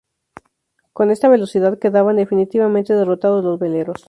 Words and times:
Con 0.93 1.11
esta 1.11 1.27
velocidad 1.29 1.77
quedaban 1.77 2.15
definitivamente 2.15 2.95
derrotados 2.95 3.43
los 3.43 3.59
veleros. 3.59 3.99